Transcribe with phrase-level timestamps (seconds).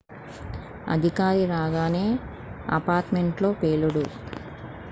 [0.87, 2.03] అధికారి రాగానే
[2.69, 4.05] apartment లో పేలుడు